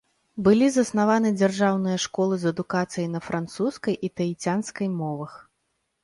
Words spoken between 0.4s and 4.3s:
Былі заснаваны дзяржаўныя школы з адукацыяй на французскай і